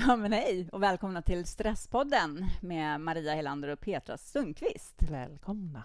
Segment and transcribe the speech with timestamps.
[0.06, 5.02] Ja men hej och välkomna till Stresspodden med Maria Helander och Petra Sundqvist.
[5.02, 5.84] Välkomna!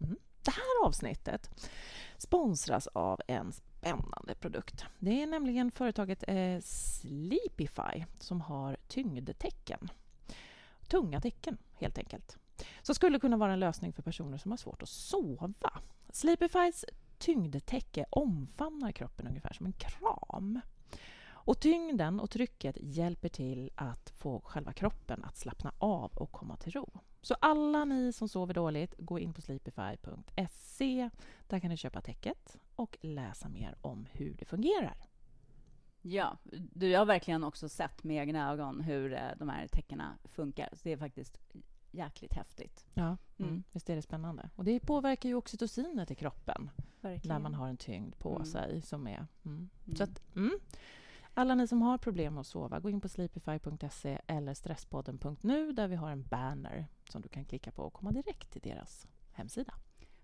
[0.00, 0.16] Mm.
[0.44, 1.70] Det här avsnittet
[2.18, 4.84] sponsras av en spännande produkt.
[4.98, 9.88] Det är nämligen företaget eh, Sleepify som har tyngdtecken.
[10.88, 12.38] Tunga tecken, helt enkelt.
[12.82, 15.80] Som skulle kunna vara en lösning för personer som har svårt att sova.
[16.10, 16.84] Sleepifys
[17.18, 20.60] tyngdtäcke omfamnar kroppen ungefär som en kram.
[21.44, 26.56] Och tyngden och trycket hjälper till att få själva kroppen att slappna av och komma
[26.56, 27.00] till ro.
[27.22, 31.10] Så alla ni som sover dåligt, gå in på sleepify.se.
[31.48, 34.96] Där kan ni köpa täcket och läsa mer om hur det fungerar.
[36.02, 40.18] Ja, du, jag har verkligen också sett med egna ögon hur eh, de här täckena
[40.24, 40.68] funkar.
[40.72, 41.38] Så det är faktiskt
[41.90, 42.86] jäkligt häftigt.
[42.94, 43.50] Ja, mm.
[43.50, 43.62] mm.
[43.72, 44.50] visst är det spännande.
[44.56, 47.34] Och det påverkar ju oxytocinet i kroppen verkligen.
[47.34, 48.44] när man har en tyngd på mm.
[48.44, 49.26] sig som är...
[49.44, 49.68] Mm.
[49.84, 50.12] Så mm.
[50.12, 50.58] att, mm.
[51.36, 55.88] Alla ni som har problem med att sova, gå in på sleepify.se eller stresspodden.nu där
[55.88, 59.74] vi har en banner som du kan klicka på och komma direkt till deras hemsida.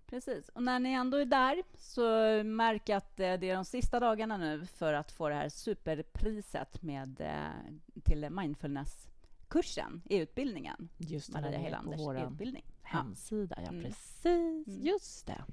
[0.05, 0.49] Precis.
[0.49, 2.01] Och när ni ändå är där, så
[2.43, 6.81] märk att eh, det är de sista dagarna nu för att få det här superpriset
[6.81, 10.89] med, eh, till mindfulness-kursen i utbildningen.
[10.97, 12.65] Just det, Maria Helanders på vår utbildning.
[12.81, 13.55] hemsida.
[13.61, 13.83] Ja, mm.
[13.83, 14.25] precis.
[14.25, 14.63] Mm.
[14.65, 15.43] Just det.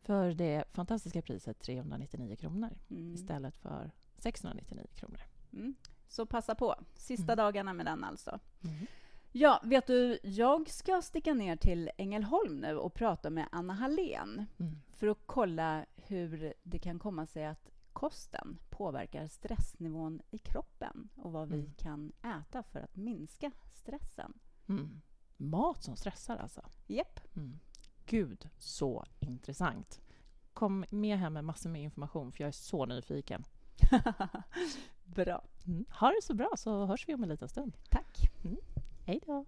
[0.00, 3.14] För det fantastiska priset 399 kronor mm.
[3.14, 3.90] istället för
[4.22, 5.20] 699 kronor.
[5.52, 5.74] Mm.
[6.08, 6.74] Så passa på.
[6.94, 7.36] Sista mm.
[7.36, 8.40] dagarna med den alltså.
[8.64, 8.86] Mm.
[9.32, 14.46] Ja, vet du, jag ska sticka ner till Ängelholm nu och prata med Anna Hallén
[14.58, 14.76] mm.
[14.92, 21.32] för att kolla hur det kan komma sig att kosten påverkar stressnivån i kroppen och
[21.32, 21.72] vad vi mm.
[21.76, 24.32] kan äta för att minska stressen.
[24.68, 25.00] Mm.
[25.36, 26.62] Mat som stressar alltså?
[26.86, 27.20] Japp.
[28.06, 30.00] Gud, så intressant.
[30.52, 33.44] Kom med hem med massor med information, för jag är så nyfiken.
[35.04, 35.42] bra.
[35.66, 35.84] Mm.
[35.90, 37.76] Ha det så bra, så hörs vi om en liten stund.
[37.90, 38.18] Tack.
[38.44, 38.56] Mm.
[39.04, 39.44] Hej då.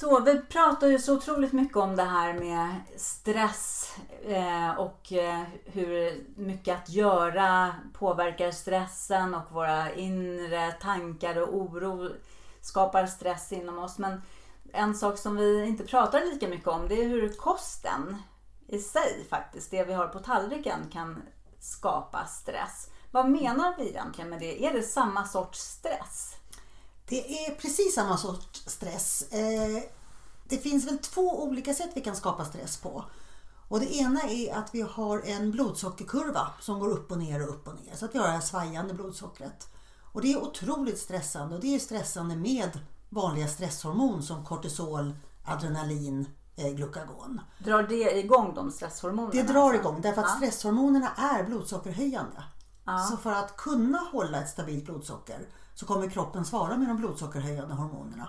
[0.00, 3.94] Så vi pratar ju så otroligt mycket om det här med stress
[4.26, 12.08] eh, och eh, hur mycket att göra påverkar stressen och våra inre tankar och oro
[12.60, 13.98] skapar stress inom oss.
[13.98, 14.22] Men
[14.72, 18.16] en sak som vi inte pratar lika mycket om det är hur kosten
[18.68, 21.22] i sig faktiskt, det vi har på tallriken kan
[21.60, 22.88] skapa stress.
[23.10, 24.64] Vad menar vi egentligen med det?
[24.64, 26.34] Är det samma sorts stress?
[27.08, 29.22] Det är precis samma sorts stress.
[29.32, 29.82] Eh,
[30.44, 33.04] det finns väl två olika sätt vi kan skapa stress på.
[33.68, 37.54] Och det ena är att vi har en blodsockerkurva som går upp och ner och
[37.54, 37.96] upp och ner.
[37.96, 39.68] Så att vi har det här svajande blodsockret.
[40.12, 42.78] Och det är otroligt stressande och det är stressande med
[43.10, 46.26] vanliga stresshormon som kortisol, adrenalin,
[46.56, 47.40] eh, glukagon.
[47.58, 49.32] Drar det igång de stresshormonerna?
[49.32, 49.80] Det drar alltså?
[49.80, 50.36] igång därför att ja.
[50.36, 52.44] stresshormonerna är blodsockerhöjande.
[52.84, 52.98] Ja.
[52.98, 57.74] Så för att kunna hålla ett stabilt blodsocker så kommer kroppen svara med de blodsockerhöjande
[57.74, 58.28] hormonerna.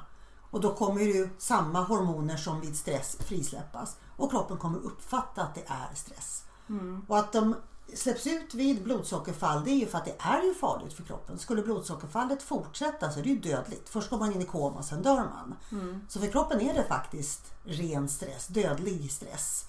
[0.52, 5.56] Och då kommer ju samma hormoner som vid stress frisläppas och kroppen kommer uppfatta att
[5.56, 6.44] det är stress.
[6.70, 7.06] Mm.
[7.08, 7.56] Och att de
[7.96, 11.40] släpps ut vid blodsockerfall det är ju för att det är ju farligt för kroppen.
[11.40, 13.90] Skulle blodsockerfallet fortsätta så är det ju dödligt.
[13.90, 15.56] Först går man in i koma, sen dör man.
[15.72, 16.02] Mm.
[16.10, 19.66] Så för kroppen är det faktiskt ren stress, dödlig stress.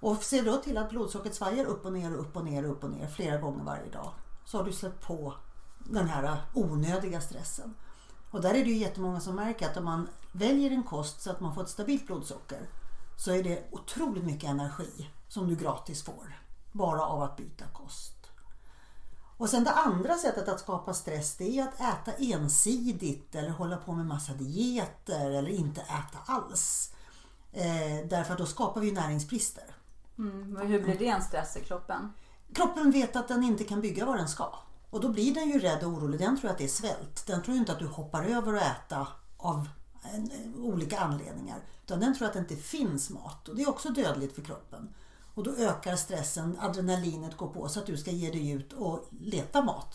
[0.00, 2.72] Och ser då till att blodsockret svajar upp och ner och upp och ner och
[2.72, 4.12] upp och ner flera gånger varje dag
[4.44, 5.34] så har du släppt på
[5.78, 7.74] den här onödiga stressen.
[8.30, 11.30] Och där är det ju jättemånga som märker att om man väljer en kost så
[11.30, 12.68] att man får ett stabilt blodsocker
[13.16, 16.41] så är det otroligt mycket energi som du gratis får
[16.72, 18.22] bara av att byta kost.
[19.36, 23.76] Och sen det andra sättet att skapa stress det är att äta ensidigt eller hålla
[23.76, 26.92] på med massa dieter eller inte äta alls.
[27.52, 29.64] Eh, därför att då skapar vi näringsbrister.
[30.18, 32.12] Mm, men hur blir det en stress i kroppen?
[32.54, 34.54] Kroppen vet att den inte kan bygga vad den ska.
[34.90, 36.20] Och då blir den ju rädd och orolig.
[36.20, 37.26] Den tror att det är svält.
[37.26, 39.68] Den tror inte att du hoppar över att äta av
[40.04, 41.58] eh, olika anledningar.
[41.84, 43.48] Utan den tror att det inte finns mat.
[43.48, 44.94] Och det är också dödligt för kroppen.
[45.34, 49.08] Och då ökar stressen, adrenalinet går på så att du ska ge dig ut och
[49.20, 49.94] leta mat,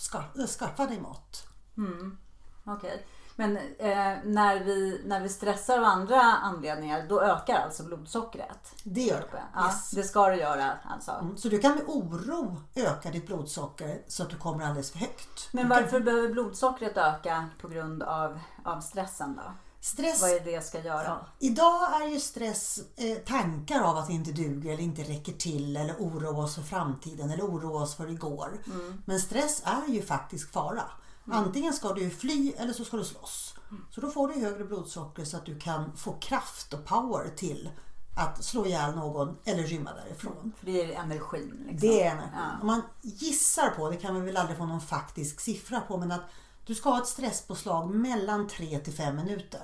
[0.60, 1.48] skaffa dig mat.
[1.78, 2.18] Mm.
[2.66, 2.90] Okej.
[2.90, 3.00] Okay.
[3.40, 8.76] Men eh, när, vi, när vi stressar av andra anledningar då ökar alltså blodsockret?
[8.84, 9.44] Det gör det.
[9.54, 9.92] Ja, yes.
[9.92, 11.12] Det ska det göra alltså?
[11.12, 11.38] Mm.
[11.38, 15.50] Så du kan med oro öka ditt blodsocker så att du kommer alldeles för högt.
[15.52, 16.04] Men varför kan...
[16.04, 19.52] behöver blodsockret öka på grund av, av stressen då?
[19.88, 21.04] Stress, Vad är det jag ska göra?
[21.04, 21.26] Ja.
[21.40, 25.78] Idag är ju stress eh, tankar av att vi inte duger eller inte räcker till
[25.78, 28.58] eller oroa oss för framtiden eller oroa oss för igår.
[28.66, 29.02] Mm.
[29.06, 30.84] Men stress är ju faktiskt fara.
[31.26, 31.40] Mm.
[31.40, 33.56] Antingen ska du fly eller så ska du slåss.
[33.70, 33.86] Mm.
[33.92, 37.70] Så då får du högre blodsocker så att du kan få kraft och power till
[38.18, 40.52] att slå ihjäl någon eller rymma därifrån.
[40.58, 41.64] För det är energin.
[41.68, 41.90] Liksom.
[41.90, 42.34] Det är energin.
[42.36, 42.62] Ja.
[42.62, 46.12] Om man gissar på, det kan vi väl aldrig få någon faktisk siffra på, men
[46.12, 46.24] att
[46.68, 49.62] du ska ha ett stresspåslag mellan 3 till 5 minuter.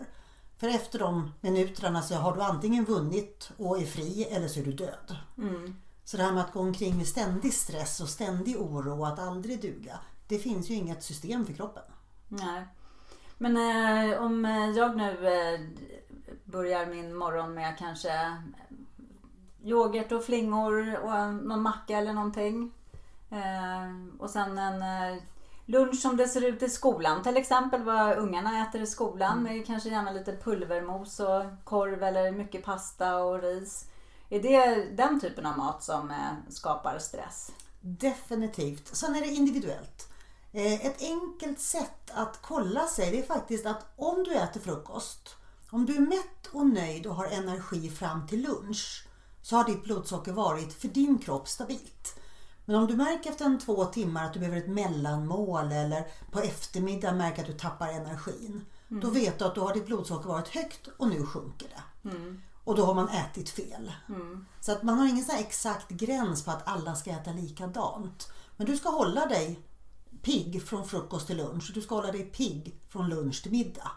[0.58, 4.64] För efter de minuterna så har du antingen vunnit och är fri eller så är
[4.64, 5.18] du död.
[5.38, 5.76] Mm.
[6.04, 9.20] Så det här med att gå omkring med ständig stress och ständig oro och att
[9.20, 10.00] aldrig duga.
[10.28, 11.84] Det finns ju inget system för kroppen.
[12.28, 12.68] Nej.
[13.38, 14.46] Men eh, om
[14.76, 15.60] jag nu eh,
[16.44, 18.38] börjar min morgon med kanske
[19.64, 22.72] yoghurt och flingor och någon macka eller någonting.
[23.30, 25.24] Eh, och sen en eh,
[25.74, 27.84] lunch som det ser ut i skolan till exempel.
[27.84, 33.16] Vad ungarna äter i skolan med kanske gärna lite pulvermos och korv eller mycket pasta
[33.18, 33.86] och ris.
[34.30, 37.52] Är det den typen av mat som eh, skapar stress?
[37.82, 38.96] Definitivt.
[38.96, 40.08] Sen är det individuellt.
[40.52, 45.36] Eh, Ett enkelt sätt att kolla sig det är faktiskt att om du äter frukost,
[45.70, 49.08] om du är mätt och nöjd och har energi fram till lunch
[49.42, 52.20] så har ditt blodsocker varit för din kropp stabilt.
[52.66, 56.40] Men om du märker efter en två timmar att du behöver ett mellanmål eller på
[56.40, 58.66] eftermiddag märker att du tappar energin.
[58.88, 62.10] Då vet du att då har ditt blodsocker varit högt och nu sjunker det.
[62.64, 63.92] Och då har man ätit fel.
[64.62, 68.32] Så att man har ingen sån exakt gräns på att alla ska äta likadant.
[68.58, 69.60] Men du ska hålla dig
[70.22, 73.92] pigg från frukost till lunch och du ska hålla dig pigg från lunch till middag.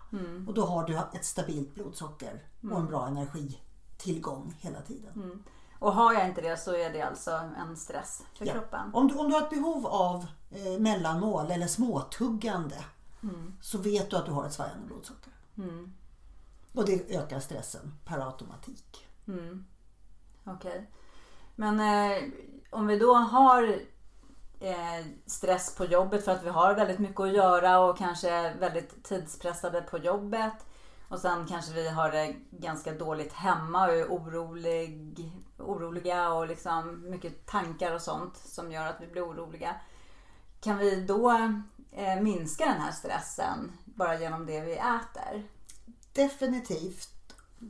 [0.47, 5.13] Och då har du ett stabilt blodsocker och en bra energitillgång hela tiden.
[5.79, 8.53] Och har jag inte det så är det alltså en stress för Ja.
[8.53, 8.91] kroppen.
[8.95, 12.85] Om, du, om du har ett behov av eh, mellanmål eller småtuggande
[13.61, 15.33] så vet du att du har ett svajande blodsocker.
[16.75, 19.07] Och det ökar stressen per automatik.
[20.45, 20.91] Okej.
[21.55, 22.23] Men eh,
[22.71, 23.63] om vi då har
[24.61, 28.55] eh, stress på jobbet för att vi har väldigt mycket att göra och kanske är
[28.55, 30.67] väldigt tidspressade på jobbet.
[31.09, 37.11] Och sen kanske vi har det ganska dåligt hemma och är orolig, oroliga och liksom
[37.11, 39.77] mycket tankar och sånt som gör att vi blir oroliga.
[40.61, 41.31] Kan vi då
[41.93, 45.49] eh, minska den här stressen bara genom det vi äter?
[46.13, 47.11] Definitivt.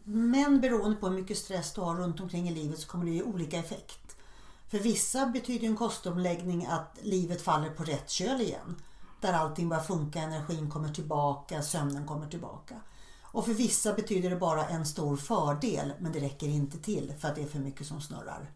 [0.04, 3.10] Men beroende på hur mycket stress du har runt omkring i livet så kommer det
[3.10, 4.16] ge olika effekt.
[4.68, 8.76] För vissa betyder en kostomläggning att livet faller på rätt köl igen.
[9.20, 12.74] Där allting börjar funka, energin kommer tillbaka, sömnen kommer tillbaka.
[13.36, 17.28] Och för vissa betyder det bara en stor fördel men det räcker inte till för
[17.28, 18.50] att det är för mycket som snurrar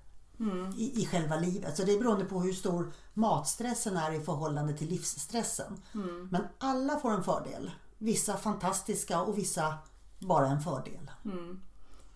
[0.76, 1.76] i, i själva livet.
[1.76, 5.82] Så det är beroende på hur stor matstressen är i förhållande till livsstressen.
[6.30, 7.70] Men alla får en fördel.
[7.98, 9.74] Vissa fantastiska och vissa
[10.18, 11.10] bara en fördel.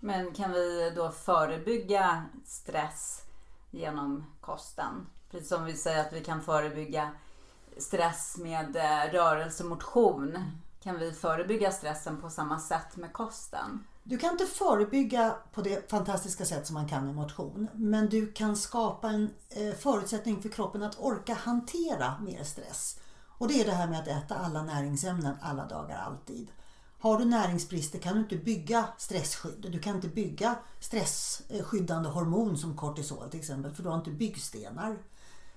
[0.00, 3.22] Men kan vi då förebygga stress
[3.70, 5.06] genom kosten?
[5.30, 7.10] Precis som vi säger att vi kan förebygga
[7.78, 10.38] stress med eh, rörelse och motion.
[10.84, 13.86] Kan vi förebygga stressen på samma sätt med kosten?
[14.02, 17.68] Du kan inte förebygga på det fantastiska sätt som man kan med motion.
[17.74, 23.00] Men du kan skapa en eh, förutsättning för kroppen att orka hantera mer stress.
[23.38, 26.48] Och det är det här med att äta alla näringsämnen alla dagar alltid.
[26.98, 29.66] Har du näringsbrister kan du inte bygga stressskydd.
[29.72, 34.98] Du kan inte bygga stressskyddande hormon som kortisol till exempel för du har inte byggstenar.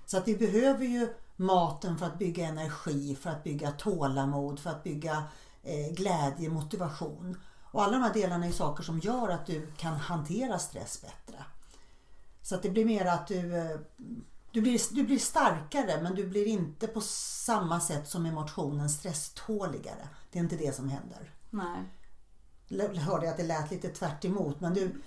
[0.05, 4.69] Så att vi behöver ju maten för att bygga energi, för att bygga tålamod, för
[4.69, 5.23] att bygga
[5.63, 7.37] eh, glädje, motivation.
[7.71, 11.43] Och alla de här delarna är saker som gör att du kan hantera stress bättre.
[12.41, 13.79] Så att det blir mer att du, eh,
[14.51, 18.89] du, blir, du blir starkare men du blir inte på samma sätt som i motionen
[18.89, 20.07] stresståligare.
[20.31, 21.31] Det är inte det som händer.
[21.49, 21.83] Nej.
[22.67, 24.81] Jag hörde att det lät lite tvärt emot, men du...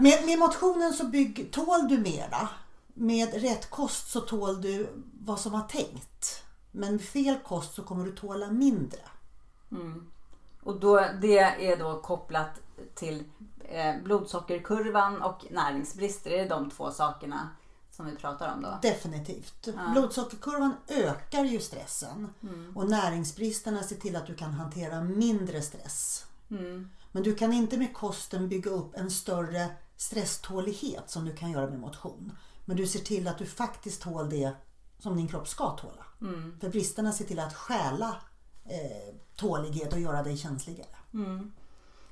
[0.00, 2.48] med, med motionen så bygg, tål du mera.
[2.98, 4.88] Med rätt kost så tål du
[5.20, 6.42] vad som var tänkt.
[6.70, 9.00] Men med fel kost så kommer du tåla mindre.
[10.62, 12.60] Och då, det är då kopplat
[12.94, 13.24] till
[13.64, 16.30] eh, blodsockerkurvan och näringsbrister.
[16.30, 17.48] Är det de två sakerna
[17.90, 18.78] som vi pratar om då?
[18.82, 19.68] Definitivt.
[19.92, 22.28] Blodsockerkurvan ökar ju stressen.
[22.74, 26.24] Och näringsbristerna ser till att du kan hantera mindre stress.
[27.12, 31.70] Men du kan inte med kosten bygga upp en större stresstålighet som du kan göra
[31.70, 32.32] med motion.
[32.68, 34.52] Men du ser till att du faktiskt tål det
[34.98, 36.06] som din kropp ska tåla.
[36.60, 38.16] För bristerna ser till att stjäla
[38.64, 40.96] eh, tålighet och göra dig känsligare.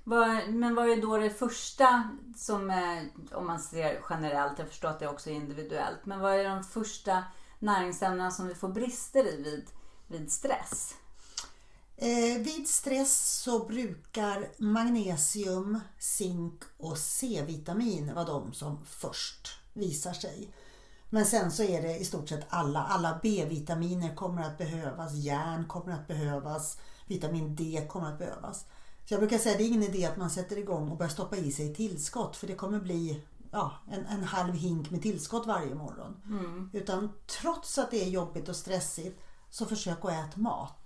[0.04, 4.88] Vad, men vad är då det första som, eh, om man ser generellt, jag förstår
[4.88, 7.24] att det också är individuellt, men vad är de första
[7.58, 9.66] näringsämnena som vi får brister i vid,
[10.06, 10.94] vid stress?
[11.96, 20.54] Eh, vid stress så brukar magnesium, zink och C-vitamin vara de som först visar sig.
[21.10, 22.84] Men sen så är det i stort sett alla.
[22.84, 25.14] Alla B-vitaminer kommer att behövas.
[25.14, 26.78] Järn kommer att behövas.
[27.06, 28.66] Vitamin D kommer att behövas.
[29.04, 31.10] Så jag brukar säga att det är ingen idé att man sätter igång och börjar
[31.10, 35.46] stoppa i sig tillskott för det kommer bli ja, en, en halv hink med tillskott
[35.46, 36.22] varje morgon.
[36.26, 36.70] Mm.
[36.72, 40.83] Utan trots att det är jobbigt och stressigt så försök att äta mat.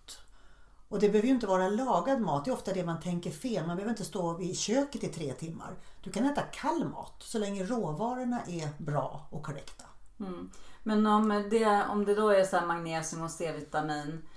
[0.88, 3.66] Och det behöver ju inte vara lagad mat, det är ofta det man tänker fel.
[3.66, 5.74] Man behöver inte stå vid köket i tre timmar.
[6.02, 9.84] Du kan äta kall mat så länge råvarorna är bra och korrekta.
[10.20, 10.50] Mm.
[10.82, 14.28] Men om det, om det då är så magnesium och C-vitamin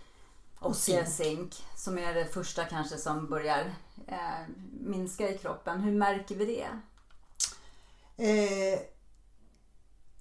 [0.60, 1.08] och, Och zink.
[1.08, 3.74] zink som är det första kanske som börjar
[4.08, 4.48] eh,
[4.82, 5.82] minska i kroppen.
[5.82, 6.68] Hur märker vi det?
[8.18, 8.80] Eh,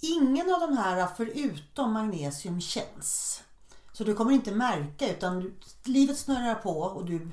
[0.00, 3.42] ingen av de här förutom magnesium känns.
[4.00, 5.54] Så du kommer inte märka utan
[5.84, 7.32] livet snurrar på och du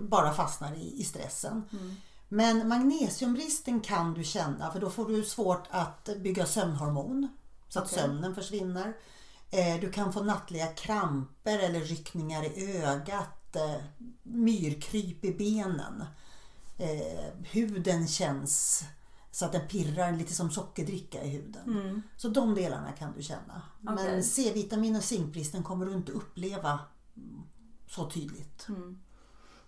[0.00, 1.62] bara fastnar i, i stressen.
[2.28, 7.28] Men magnesiumbristen kan du känna för då får du svårt att bygga sömnhormon
[7.68, 7.98] så att Okej.
[7.98, 8.96] sömnen försvinner.
[9.50, 13.84] Eh, du kan få nattliga kramper eller ryckningar i ögat, eh,
[14.22, 16.04] myrkryp i benen.
[16.78, 18.84] Eh, huden känns
[19.34, 22.02] så att den pirrar lite som sockerdricka i huden.
[22.16, 23.62] Så de delarna kan du känna.
[23.82, 23.94] Okej.
[23.94, 26.78] Men C-vitamin och zinkbristen kommer du inte uppleva
[27.16, 27.42] mm,
[27.86, 28.66] så tydligt.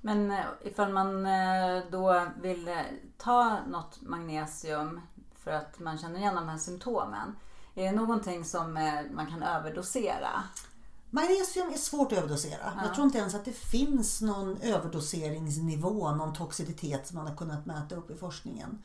[0.00, 2.74] Men eh, ifall man eh, då vill eh,
[3.18, 5.00] ta något magnesium
[5.34, 7.36] för att man känner igen de här symptomen.
[7.74, 8.72] Är det någonting som
[9.12, 10.42] man kan överdosera?
[11.10, 12.80] Magnesium är svårt att överdosera.
[12.84, 17.66] Jag tror inte ens att det finns någon överdoseringsnivå, någon toxicitet som man har kunnat
[17.66, 18.78] mäta upp i forskningen.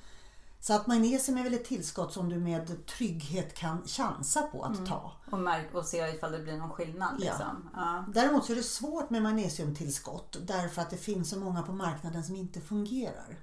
[0.61, 4.85] Så att magnesium är väl ett tillskott som du med trygghet kan chansa på att
[4.85, 5.11] ta.
[5.31, 7.19] Och, märk, och se ifall det blir någon skillnad.
[7.19, 7.69] Liksom.
[7.75, 8.05] Ja.
[8.13, 12.23] Däremot så är det svårt med magnesiumtillskott därför att det finns så många på marknaden
[12.23, 13.39] som inte fungerar.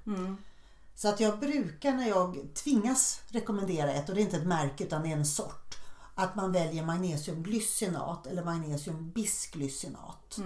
[0.95, 4.85] Så att jag brukar när jag tvingas rekommendera ett, och det är inte ett märke
[4.85, 5.75] utan det är en sort,
[6.15, 10.39] att man väljer magnesiumglycinat eller magnesiumbisglycinat.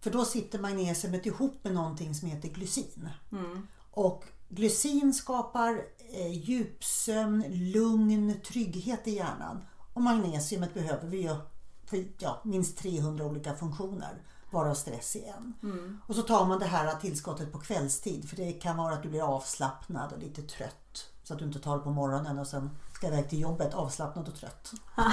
[0.00, 3.08] För då sitter magnesiumet ihop med någonting som heter glycin.
[3.90, 9.64] Och glycin skapar eh, djupsömn, lugn, trygghet i hjärnan.
[9.92, 11.36] Och magnesiumet behöver vi ju
[11.86, 15.54] för ja, minst 300 olika funktioner varav stress är en.
[16.06, 19.08] Och så tar man det här tillskottet på kvällstid för det kan vara att du
[19.08, 21.10] blir avslappnad och lite trött.
[21.22, 24.28] Så att du inte tar det på morgonen och sen ska iväg till jobbet avslappnad
[24.28, 24.72] och trött.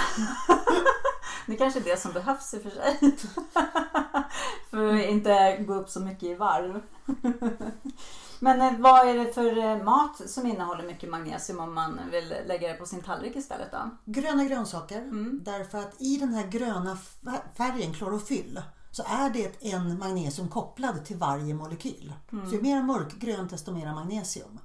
[1.48, 3.00] Det kanske är det som behövs i och för sig.
[4.74, 6.82] för att inte gå upp så mycket i varv.
[8.40, 12.34] Men eh, vad är det för eh, mat som innehåller mycket magnesium om man vill
[12.48, 13.90] lägga det på sin tallrik istället då?
[14.06, 15.10] Gröna grönsaker.
[15.44, 18.62] Därför att i den här gröna fär- färgen, klorofyll,
[18.92, 22.14] så är det en magnesium kopplad till varje molekyl.
[22.50, 24.60] Så ju mer mörkgrönt desto mer magnesium.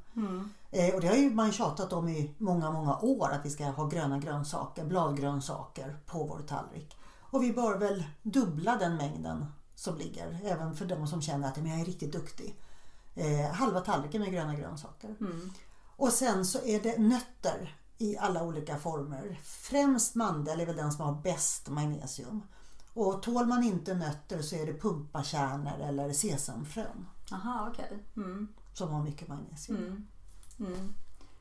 [0.70, 3.64] Eh, och det har ju man tjatat om i många, många år att vi ska
[3.64, 6.96] ha gröna grönsaker, bladgrönsaker på vår tallrik.
[7.30, 9.46] Och vi bör väl dubbla den mängden
[9.78, 12.56] som ligger, även för de som känner att "Men jag är riktigt duktig.
[13.14, 15.16] Eh, halva tallriken med gröna grönsaker.
[15.96, 19.40] Och sen så är det nötter i alla olika former.
[19.42, 22.42] Främst mandel är väl den som har bäst magnesium.
[22.94, 28.04] Och tål man inte nötter så är det pumpakärnor eller sesamfrön Aha, okej.
[28.16, 28.48] Mm.
[28.74, 30.06] som har mycket magnesium.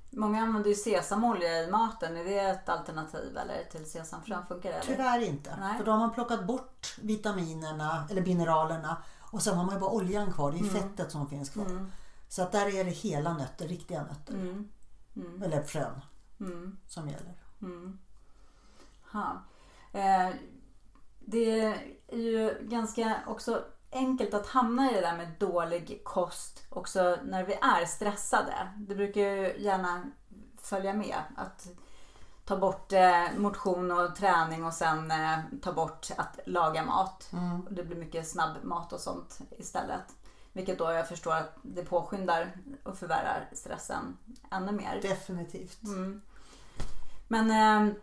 [0.10, 2.18] Många använder ju sesamolja i maten.
[2.18, 4.46] Är det ett alternativ eller till sesamfrön?
[4.48, 4.82] Funkar det?
[4.82, 5.58] Tyvärr inte.
[5.60, 5.78] Nej.
[5.78, 8.98] För då har man plockat bort vitaminerna eller mineralerna
[9.32, 10.52] och sen har man ju bara oljan kvar.
[10.52, 11.92] Det är fettet som finns kvar.
[12.30, 14.66] Så att där är det hela nötter, riktiga nötter.
[15.44, 16.02] Eller frön
[16.88, 17.36] som gäller.
[19.12, 19.44] Ha.
[19.92, 20.34] Eh,
[21.20, 21.62] det
[22.08, 27.44] är ju ganska också enkelt att hamna i det där med dålig kost också när
[27.44, 28.68] vi är stressade.
[28.78, 30.12] Det brukar ju gärna
[30.58, 31.68] följa med att
[32.46, 37.30] ta bort eh, motion och träning och sen eh, ta bort att laga mat.
[37.68, 40.16] Och det blir mycket snabbmat och sånt istället.
[40.54, 42.52] Vilket då jag förstår att det påskyndar
[42.84, 44.18] och förvärrar stressen
[44.52, 45.00] ännu mer.
[45.02, 45.80] Definitivt.
[47.28, 47.94] Men eh,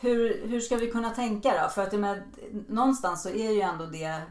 [0.00, 1.68] hur, hur ska vi kunna tänka då?
[1.68, 2.22] För att menar,
[2.68, 4.22] någonstans så är ju ändå det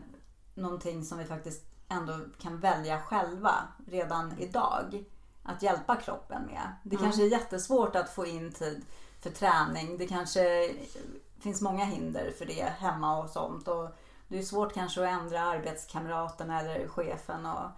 [0.54, 3.54] någonting som vi faktiskt ändå kan välja själva
[3.88, 5.04] redan idag.
[5.46, 6.74] Att hjälpa kroppen med.
[6.84, 8.86] Det kanske är jättesvårt att få in tid
[9.22, 9.98] för träning.
[9.98, 10.74] Det kanske
[11.40, 13.68] finns många hinder för det hemma och sånt.
[13.68, 13.90] Och
[14.28, 17.70] det är svårt kanske att ändra arbetskamraterna eller chefen och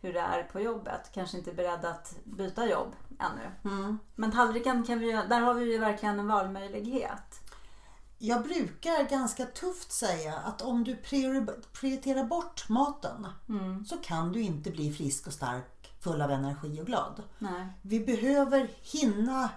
[0.00, 1.10] hur det är på jobbet.
[1.14, 3.50] Kanske inte beredd att byta jobb ännu.
[4.14, 7.43] Men tallriken, kan vi, där har vi ju verkligen en valmöjlighet.
[8.18, 13.26] Jag brukar ganska tufft säga att om du priori- prioriterar bort maten
[13.86, 17.22] så kan du inte bli frisk och stark, full av energi och glad.
[17.38, 17.66] Nej.
[17.82, 19.48] Vi behöver hinna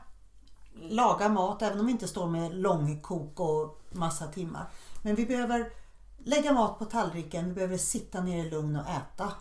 [0.81, 4.69] laga mat även om vi inte står med långkok och massa timmar.
[5.03, 5.69] Men vi behöver
[6.17, 9.31] lägga mat på tallriken, vi behöver sitta ner i lugn och äta.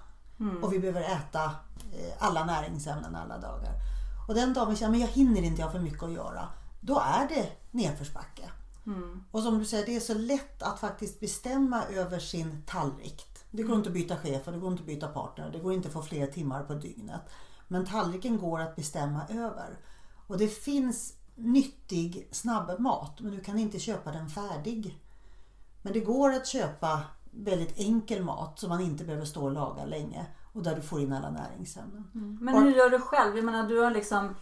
[0.41, 0.65] Mm.
[0.65, 3.73] Och vi behöver äta eh, alla näringsämnen alla dagar.
[4.29, 6.49] Och den dagen känner men jag hinner inte, jag har för mycket att göra.
[6.81, 8.51] Då är det nedförsbacke.
[8.87, 9.25] Mm.
[9.31, 13.27] Och som du säger, det är så lätt att faktiskt bestämma över sin tallrik.
[13.51, 15.51] Det går inte att byta chef och det går inte att byta partner.
[15.53, 17.21] Det går inte att få fler timmar på dygnet.
[17.69, 19.79] Men tallriken går att bestämma över.
[20.27, 24.99] Och det finns nyttig snabbmat men du kan inte köpa den färdig.
[25.83, 29.85] Men det går att köpa väldigt enkel mat som man inte behöver stå och laga
[29.85, 32.11] länge och där du får in alla näringsämnen.
[32.15, 32.39] Mm.
[32.41, 33.37] Men hur gör du själv?
[33.37, 34.35] Jag menar du har liksom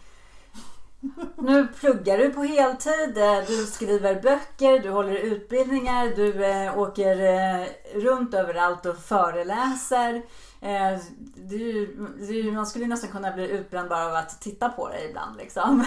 [1.37, 7.21] nu pluggar du på heltid, eh, du skriver böcker, du håller utbildningar, du eh, åker
[7.21, 7.67] eh,
[8.01, 10.23] runt överallt och föreläser.
[10.61, 10.99] Eh,
[11.35, 11.85] du,
[12.19, 15.37] du, man skulle nästan kunna bli utbränd bara av att titta på dig ibland.
[15.37, 15.85] Liksom.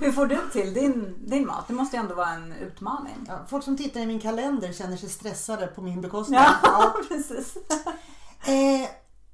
[0.00, 1.64] Hur får du till din, din mat?
[1.68, 3.26] Det måste ju ändå vara en utmaning.
[3.28, 6.54] Ja, folk som tittar i min kalender känner sig stressade på min bekostnad.
[6.62, 7.54] Ja, precis.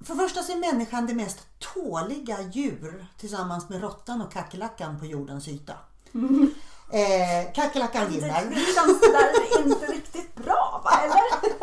[0.04, 5.06] För första så är människan det mest tåliga djur tillsammans med råttan och kackerlackan på
[5.06, 5.74] jordens yta.
[6.14, 6.54] Mm.
[6.90, 8.44] Eh, kackerlackan vinner.
[8.50, 10.90] Det känns det där inte riktigt bra va?
[11.04, 11.58] Eller?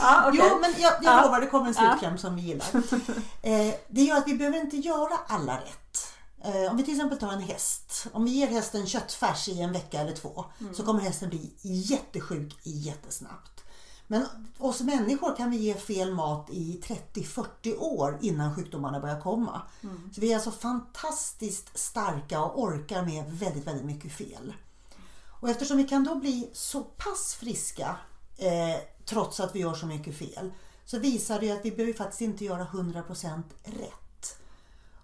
[0.00, 0.40] ah, okay.
[0.42, 1.22] Jo men jag, jag ah.
[1.22, 2.18] lovar det kommer en slutkläm ah.
[2.18, 2.66] som vi gillar.
[3.42, 6.14] Eh, det gör att vi behöver inte göra alla rätt.
[6.44, 8.06] Eh, om vi till exempel tar en häst.
[8.12, 10.74] Om vi ger hästen köttfärs i en vecka eller två mm.
[10.74, 13.51] så kommer hästen bli jättesjuk jättesnabbt.
[14.12, 14.26] Men
[14.58, 16.80] oss människor kan vi ge fel mat i
[17.14, 19.62] 30-40 år innan sjukdomarna börjar komma.
[19.82, 20.10] Mm.
[20.14, 24.54] Så vi är alltså fantastiskt starka och orkar med väldigt, väldigt mycket fel.
[25.40, 27.96] Och eftersom vi kan då bli så pass friska
[28.36, 30.52] eh, trots att vi gör så mycket fel
[30.84, 34.01] så visar det att vi behöver faktiskt inte göra 100% rätt.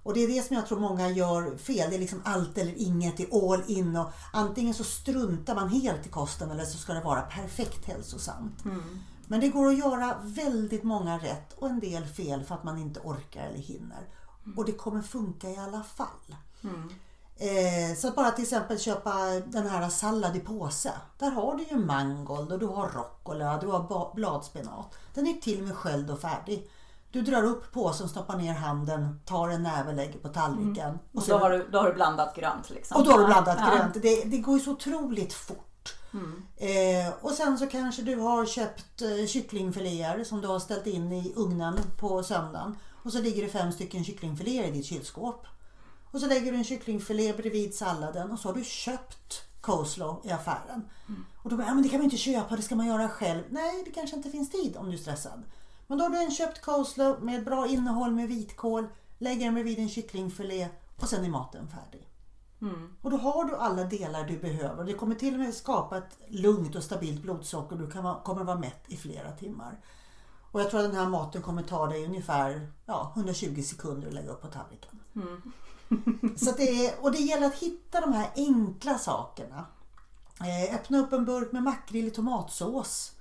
[0.08, 1.90] Och det är det som jag tror många gör fel.
[1.90, 5.68] Det är liksom allt eller inget, det är all in och antingen så struntar man
[5.68, 8.64] helt i kosten eller så ska det vara perfekt hälsosamt.
[8.64, 8.98] Mm.
[9.26, 12.78] Men det går att göra väldigt många rätt och en del fel för att man
[12.78, 14.08] inte orkar eller hinner.
[14.56, 16.36] Och det kommer funka i alla fall.
[16.62, 16.90] Mm.
[17.36, 19.14] Eh, så att bara till exempel köpa
[19.46, 20.92] den här sallad i påse.
[21.18, 24.94] Där har du ju mangold och du har rucola, du har bladspenat.
[25.14, 26.70] Den är till med sköljd och färdig.
[27.10, 30.88] Du drar upp påsen, stoppar ner handen, tar en näve, lägger på tallriken.
[30.88, 30.98] Mm.
[31.12, 32.70] Och, och då, har du, då har du blandat grönt.
[32.70, 32.96] Liksom.
[32.96, 33.76] Och då har du blandat ja.
[33.76, 33.94] grönt.
[33.94, 35.94] Det, det går ju så otroligt fort.
[36.12, 36.42] Mm.
[36.56, 41.12] Eh, och sen så kanske du har köpt eh, kycklingfiléer som du har ställt in
[41.12, 42.76] i ugnen på söndagen.
[43.02, 45.46] Och så ligger det fem stycken kycklingfiléer i ditt kylskåp.
[46.10, 50.32] Och så lägger du en kycklingfilé bredvid salladen och så har du köpt coleslaw i
[50.32, 50.88] affären.
[51.08, 51.24] Mm.
[51.42, 53.42] Och då bara, ja men det kan man inte köpa, det ska man göra själv.
[53.50, 55.42] Nej, det kanske inte finns tid om du är stressad.
[55.88, 58.86] Men då har du en köpt coleslaw med bra innehåll med vitkål,
[59.18, 62.08] lägger den bredvid en kycklingfilé och sen är maten färdig.
[62.60, 62.96] Mm.
[63.02, 64.84] Och då har du alla delar du behöver.
[64.84, 67.76] Det kommer till och med skapa ett lugnt och stabilt blodsocker.
[67.76, 69.80] Du kan vara, kommer vara mätt i flera timmar.
[70.52, 74.14] Och jag tror att den här maten kommer ta dig ungefär ja, 120 sekunder att
[74.14, 75.00] lägga upp på tallriken.
[75.16, 75.52] Mm.
[76.36, 79.66] Så det är, och det gäller att hitta de här enkla sakerna.
[80.40, 83.12] Eh, öppna upp en burk med makrill i tomatsås.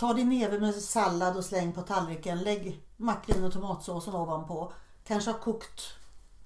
[0.00, 2.42] Ta din neve med sallad och släng på tallriken.
[2.42, 4.72] Lägg makrillen och tomatsåsen ovanpå.
[5.04, 5.82] Kanske ha kokt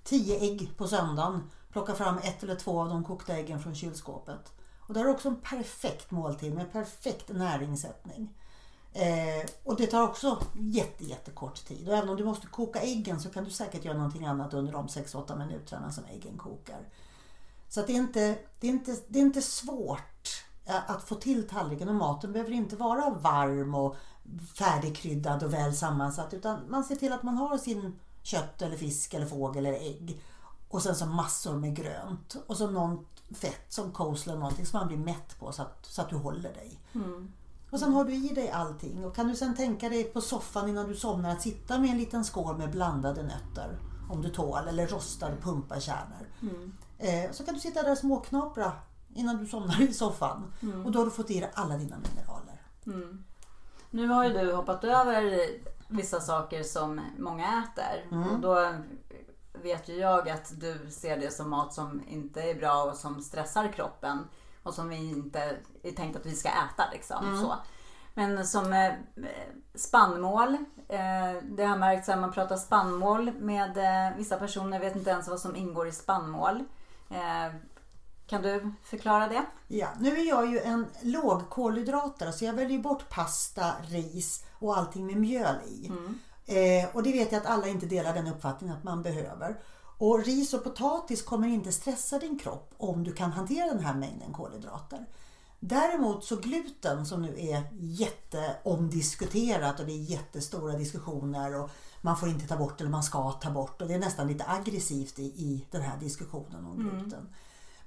[0.04, 1.50] 10 ägg på söndagen.
[1.72, 4.52] Plocka fram ett eller två av de kokta äggen från kylskåpet.
[4.80, 8.34] Och det är också en perfekt måltid med perfekt näringssättning.
[8.92, 11.88] Eh, och det tar också jätte, jättekort tid.
[11.88, 14.72] Och även om du måste koka äggen så kan du säkert göra någonting annat under
[14.72, 16.88] de 6-8 minuterna som äggen kokar.
[17.68, 21.88] Så det, är inte, det, är inte, det är inte svårt att få till tallriken
[21.88, 23.96] och maten behöver inte vara varm och
[24.55, 29.14] färdigkryddad och väl sammansatt utan man ser till att man har sin kött eller fisk
[29.14, 30.22] eller fågel eller ägg
[30.68, 34.88] och sen så massor med grönt och så någon fett som coleslaw någonting som man
[34.88, 36.81] blir mätt på så att, så att du håller dig.
[36.94, 37.33] Mm.
[37.70, 39.05] Och sen har du i dig allting.
[39.05, 41.98] Och kan du sen tänka dig på soffan innan du somnar att sitta med en
[41.98, 43.79] liten skål med blandade nötter.
[44.11, 44.68] Om du tål.
[44.68, 46.29] Eller rostade pumpakärnor.
[46.42, 46.72] Mm.
[46.98, 48.72] Eh, så kan du sitta där och småknapra
[49.14, 50.53] innan du somnar i soffan.
[50.62, 50.87] Mm.
[50.87, 52.62] Och då har du fått i dig alla dina mineraler.
[52.87, 53.24] Mm.
[53.90, 55.48] Nu har ju du hoppat över
[55.88, 58.16] vissa saker som många äter.
[58.16, 58.31] Mm.
[58.31, 58.74] Och då
[59.62, 63.20] vet ju jag att du ser det som mat som inte är bra och som
[63.20, 64.18] stressar kroppen
[64.62, 66.90] och som vi inte är tänkt att vi ska äta.
[66.92, 67.40] Liksom, mm.
[67.40, 67.55] så.
[68.14, 68.92] Men som eh,
[69.74, 70.55] spannmål.
[70.88, 75.29] Eh, det har märkts att man pratar spannmål med eh, vissa personer vet inte ens
[75.29, 76.64] vad som ingår i spannmål.
[78.26, 79.46] Kan du förklara det?
[79.68, 85.06] Ja, nu är jag ju en lågkolhydratare så jag väljer bort pasta, ris och allting
[85.06, 85.87] med mjöl i.
[85.87, 86.18] Mm.
[86.46, 89.60] Eh, och det vet jag att alla inte delar den uppfattningen att man behöver.
[89.98, 93.94] Och ris och potatis kommer inte stressa din kropp om du kan hantera den här
[93.94, 95.06] mängden kolhydrater.
[95.60, 102.28] Däremot så gluten som nu är jätteomdiskuterat och det är jättestora diskussioner och man får
[102.28, 105.22] inte ta bort eller man ska ta bort och det är nästan lite aggressivt i,
[105.22, 107.12] i den här diskussionen om gluten.
[107.12, 107.28] Mm.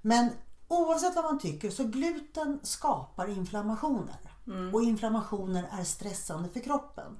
[0.07, 0.29] Men
[0.67, 4.73] oavsett vad man tycker så gluten skapar inflammationer mm.
[4.73, 7.17] och inflammationer är stressande för kroppen.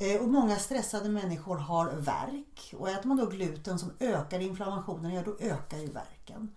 [0.00, 5.14] Eh, och många stressade människor har värk och äter man då gluten som ökar inflammationen,
[5.14, 6.54] ja då ökar ju värken.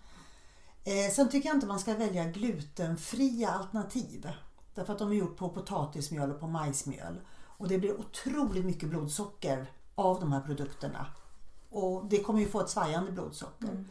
[0.84, 4.30] Eh, sen tycker jag inte man ska välja glutenfria alternativ.
[4.74, 7.20] Därför att de är gjort på potatismjöl och på majsmjöl.
[7.42, 11.06] Och det blir otroligt mycket blodsocker av de här produkterna.
[11.68, 13.68] Och det kommer ju få ett svajande blodsocker.
[13.68, 13.88] Mm.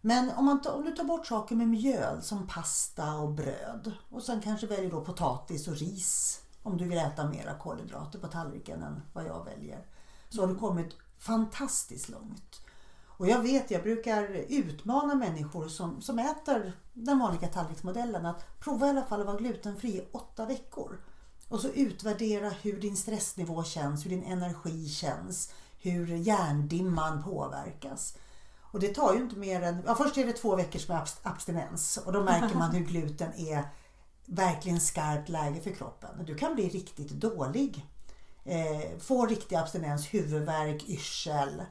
[0.00, 4.22] Men om, man, om du tar bort saker med mjöl som pasta och bröd och
[4.22, 8.82] sen kanske väljer då potatis och ris om du vill äta mera kolhydrater på tallriken
[8.82, 9.86] än vad jag väljer.
[10.28, 12.60] Så har du kommit fantastiskt långt.
[13.06, 18.86] Och jag vet, jag brukar utmana människor som, som äter den vanliga tallriksmodellen att prova
[18.86, 21.00] i alla fall att vara glutenfri i åtta veckor.
[21.48, 28.16] Och så utvärdera hur din stressnivå känns, hur din energi känns, hur hjärndimman påverkas.
[28.72, 31.96] Och det tar ju inte mer än, ja först är det två veckors med abstinens
[31.96, 33.64] och då märker man hur gluten är
[34.26, 36.24] verkligen skarpt läge för kroppen.
[36.26, 37.86] Du kan bli riktigt dålig.
[38.44, 41.62] Eh, få riktig abstinens, huvudvärk, yrsel.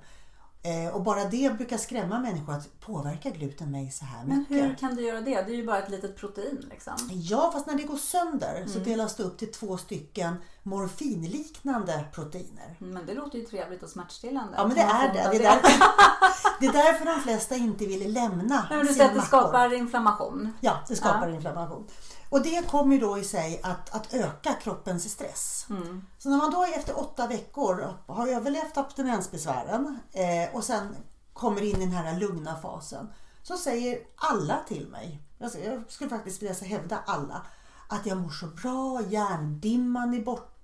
[0.64, 4.50] Eh, och bara det brukar skrämma människor att påverka gluten mig så här mycket.
[4.50, 5.42] Men hur kan du göra det?
[5.42, 6.94] Det är ju bara ett litet protein liksom.
[7.12, 8.70] Ja, fast när det går sönder mm.
[8.70, 12.76] så delas det upp till två stycken morfinliknande proteiner.
[12.80, 14.54] Men det låter ju trevligt och smärtstillande.
[14.58, 15.30] Ja, men det är det.
[15.32, 15.72] Det är, därför,
[16.60, 19.74] det är därför de flesta inte vill lämna Nej, men Du säger att det skapar
[19.74, 20.54] inflammation.
[20.62, 21.36] Ja, det skapar ja.
[21.36, 21.88] inflammation.
[22.30, 25.66] Och det kommer ju då i sig att, att öka kroppens stress.
[25.70, 26.06] Mm.
[26.18, 30.96] Så när man då efter åtta veckor har överlevt abstinensbesvären eh, och sen
[31.40, 33.10] kommer in i den här lugna fasen
[33.44, 35.52] så säger alla till mig, jag
[35.88, 37.42] skulle faktiskt vilja hävda alla,
[37.88, 40.59] att jag mår så bra, hjärndimman är borta,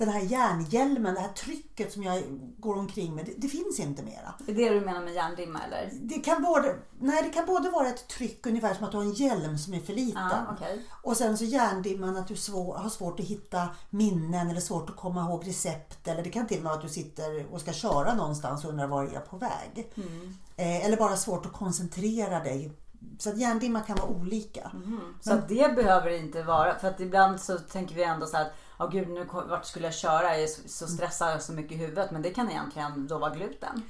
[0.00, 2.22] den här järnhjälmen, det här trycket som jag
[2.58, 4.34] går omkring med, det, det finns inte mera.
[4.38, 5.90] Det är det du menar med järndimma eller?
[5.92, 9.04] Det kan, både, nej, det kan både vara ett tryck ungefär som att du har
[9.04, 10.22] en hjälm som är för liten.
[10.22, 10.78] Ah, okay.
[11.02, 14.96] Och sen så järndimman att du svår, har svårt att hitta minnen eller svårt att
[14.96, 16.08] komma ihåg recept.
[16.08, 18.70] Eller det kan till och med vara att du sitter och ska köra någonstans och
[18.70, 19.92] undrar var jag är på väg.
[19.94, 20.36] Mm.
[20.56, 22.72] Eh, eller bara svårt att koncentrera dig
[23.18, 24.70] så att hjärndimma kan vara olika.
[24.74, 25.14] Mm.
[25.20, 26.78] Så Men, det behöver det inte vara.
[26.78, 28.52] För att ibland så tänker vi ändå så här att
[28.84, 30.22] oh, gud, nu, vart skulle jag köra?
[30.22, 32.10] Jag är så, så stressad så mycket i huvudet.
[32.10, 33.82] Men det kan egentligen då vara gluten.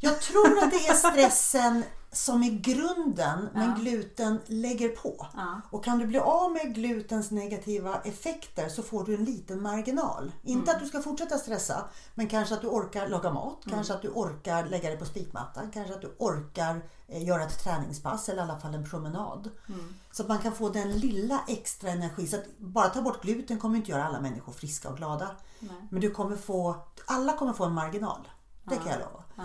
[0.00, 5.26] Jag tror att det är stressen som är grunden men gluten lägger på.
[5.34, 5.60] Ja.
[5.70, 10.32] Och kan du bli av med glutens negativa effekter så får du en liten marginal.
[10.42, 10.76] Inte mm.
[10.76, 13.76] att du ska fortsätta stressa men kanske att du orkar laga mat, mm.
[13.76, 17.64] kanske att du orkar lägga dig på spikmattan, kanske att du orkar eh, göra ett
[17.64, 19.50] träningspass eller i alla fall en promenad.
[19.68, 19.94] Mm.
[20.12, 22.26] Så att man kan få den lilla extra energi.
[22.26, 25.30] Så att bara ta bort gluten kommer inte göra alla människor friska och glada.
[25.60, 25.88] Nej.
[25.90, 28.28] Men du kommer få, alla kommer få en marginal.
[28.64, 29.24] Det kan jag lova.
[29.36, 29.44] Ja.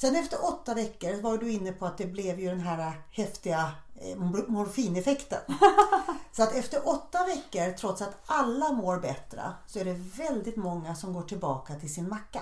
[0.00, 3.72] Sen efter åtta veckor var du inne på att det blev ju den här häftiga
[3.94, 4.16] eh,
[4.48, 5.40] morfineffekten.
[6.32, 10.94] så att efter åtta veckor, trots att alla mår bättre, så är det väldigt många
[10.94, 12.40] som går tillbaka till sin macka.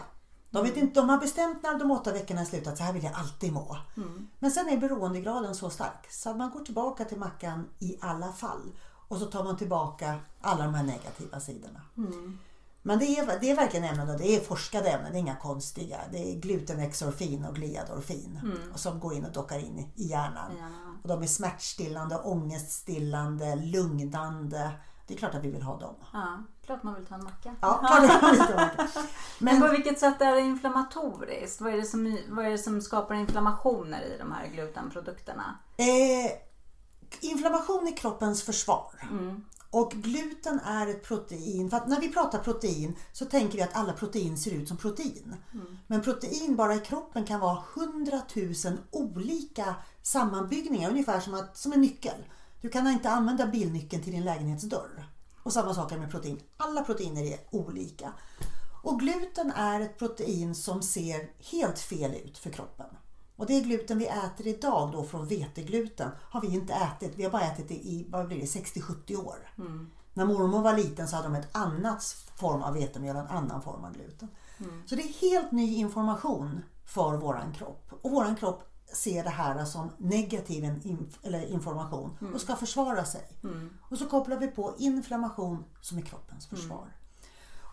[0.50, 2.92] De, vet inte, de har bestämt när de åtta veckorna är slut att så här
[2.92, 3.76] vill jag alltid må.
[3.96, 4.28] Mm.
[4.38, 8.32] Men sen är beroendegraden så stark så att man går tillbaka till mackan i alla
[8.32, 8.72] fall.
[9.08, 11.80] Och så tar man tillbaka alla de här negativa sidorna.
[11.96, 12.38] Mm.
[12.86, 15.36] Men det är, det är verkligen ämnen och det är forskade ämnen, det är inga
[15.36, 15.98] konstiga.
[16.12, 18.74] Det är glutenexorfin och gliadorfin mm.
[18.74, 20.52] som går in och dockar in i hjärnan.
[20.58, 20.66] Ja.
[21.02, 24.70] Och de är smärtstillande, ångeststillande, lugnande.
[25.06, 25.94] Det är klart att vi vill ha dem.
[26.12, 27.56] Ja, klart man vill ta en macka.
[27.60, 28.88] Ja, klart man vill ta en macka.
[29.38, 31.60] Men, Men på vilket sätt är det inflammatoriskt?
[31.60, 35.58] Vad är det som, vad är det som skapar inflammationer i de här glutenprodukterna?
[35.76, 36.32] Eh,
[37.20, 39.08] inflammation är kroppens försvar.
[39.10, 39.44] Mm.
[39.70, 43.76] Och gluten är ett protein, för att när vi pratar protein så tänker vi att
[43.76, 45.36] alla protein ser ut som protein.
[45.52, 45.78] Mm.
[45.86, 48.20] Men protein bara i kroppen kan vara 100
[48.64, 52.24] 000 olika sammanbyggningar, ungefär som, att, som en nyckel.
[52.60, 55.08] Du kan inte använda bilnyckeln till din lägenhetsdörr.
[55.42, 56.40] Och samma sak är med protein.
[56.56, 58.12] Alla proteiner är olika.
[58.82, 62.86] Och gluten är ett protein som ser helt fel ut för kroppen.
[63.36, 67.12] Och det gluten vi äter idag då från vetegluten har vi inte ätit.
[67.16, 69.52] Vi har bara ätit det i vad blir det, 60-70 år.
[69.58, 69.90] Mm.
[70.14, 72.02] När mormor var liten så hade de ett annat
[72.36, 74.28] form av vetemjöl en annan form av gluten.
[74.58, 74.82] Mm.
[74.86, 77.92] Så det är helt ny information för våran kropp.
[78.02, 82.34] Och våran kropp ser det här som negativ inf information mm.
[82.34, 83.28] och ska försvara sig.
[83.44, 83.70] Mm.
[83.80, 86.92] Och så kopplar vi på inflammation som är kroppens försvar.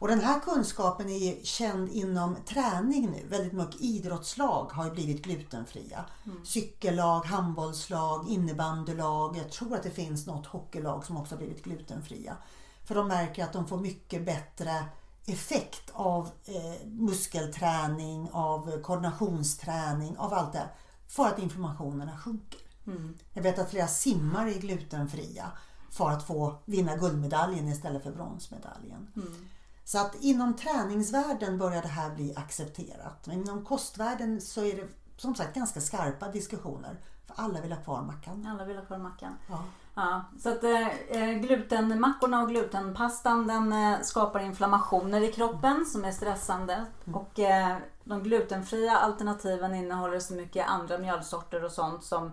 [0.04, 3.28] Och den här kunskapen är känd inom träning nu.
[3.28, 6.06] Väldigt mycket idrottslag har ju blivit glutenfria.
[6.26, 6.46] Mm.
[6.46, 9.38] Cykellag, handbollslag, innebandylag.
[9.38, 12.38] Jag tror att det finns något hockeylag som också har blivit glutenfria.
[12.86, 14.86] För de märker att de får mycket bättre
[15.26, 20.70] effekt av eh, muskelträning, av koordinationsträning, av allt det.
[21.08, 22.60] För att inflammationerna sjunker.
[22.88, 23.18] Mm.
[23.34, 25.52] Jag vet att flera simmar är glutenfria
[25.89, 29.08] för att få vinna guldmedaljen istället för bronsmedaljen.
[29.16, 29.48] Mm.
[29.86, 33.28] Så att inom träningsvärlden börjar det här bli accepterat.
[33.28, 36.98] Men inom kostvärlden så är det som sagt ganska skarpa diskussioner.
[37.28, 38.48] För alla vill ha kvar mackan.
[38.52, 39.38] Alla vill ha kvar mackan.
[39.50, 39.63] Ja.
[39.96, 40.63] Ja, så att
[41.10, 46.74] eh, glutenmackorna och glutenpastan den eh, skapar inflammationer i kroppen som är stressande.
[46.74, 47.19] Mm.
[47.19, 52.32] Och eh, de glutenfria alternativen innehåller så mycket andra mjölsorter och sånt som eh,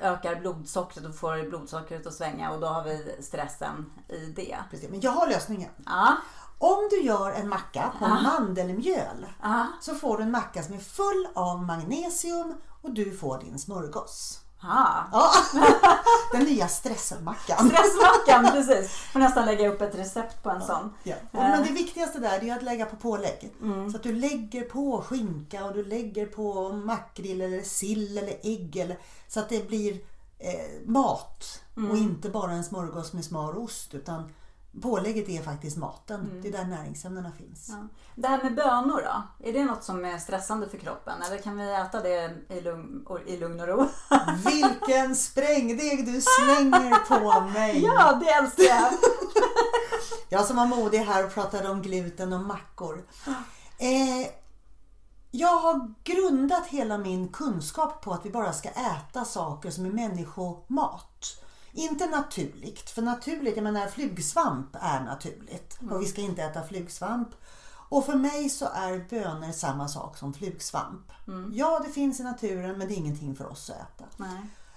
[0.00, 4.58] ökar blodsockret och får blodsockret att svänga och då har vi stressen i det.
[4.70, 4.90] Precis.
[4.90, 5.70] Men jag har lösningen.
[5.86, 6.16] Ja.
[6.58, 8.20] Om du gör en macka på ja.
[8.20, 9.66] mandelmjöl ja.
[9.80, 14.41] så får du en macka som är full av magnesium och du får din smörgås.
[14.62, 15.32] Ja.
[16.32, 17.70] Den nya stressmackan.
[17.70, 18.92] Stressmackan, precis.
[18.92, 20.66] Får nästan lägga upp ett recept på en ja.
[20.66, 20.94] sån.
[21.02, 21.14] Ja.
[21.30, 23.54] Men det viktigaste där är att lägga på pålägg.
[23.62, 23.90] Mm.
[23.90, 28.76] Så att du lägger på skinka och du lägger på makrill eller sill eller ägg.
[28.76, 28.98] Eller,
[29.28, 29.92] så att det blir
[30.38, 31.90] eh, mat mm.
[31.90, 33.94] och inte bara en smörgås med smör och ost.
[33.94, 34.32] Utan
[34.80, 36.20] Pålägget är faktiskt maten.
[36.20, 36.42] Mm.
[36.42, 37.68] Det är där näringsämnena finns.
[37.68, 37.88] Ja.
[38.14, 39.46] Det här med bönor då?
[39.48, 41.22] Är det något som är stressande för kroppen?
[41.22, 43.88] Eller kan vi äta det i lugn, i lugn och ro?
[44.44, 47.84] Vilken sprängdeg du slänger på mig!
[47.84, 48.92] Ja, det älskar jag!
[50.28, 53.04] jag som var modig här och pratade om gluten och mackor.
[53.78, 54.28] Eh,
[55.30, 59.90] jag har grundat hela min kunskap på att vi bara ska äta saker som är
[59.90, 61.41] människomat.
[61.72, 65.92] Inte naturligt, för naturligt, jag menar flugsvamp är naturligt mm.
[65.92, 67.28] och vi ska inte äta flugsvamp.
[67.88, 71.12] Och för mig så är bönor samma sak som flugsvamp.
[71.26, 71.50] Mm.
[71.54, 74.24] Ja, det finns i naturen men det är ingenting för oss att äta.